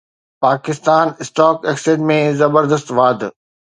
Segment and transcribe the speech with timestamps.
[0.43, 3.19] Pakistan stock exchange ۾ زبردست واڌ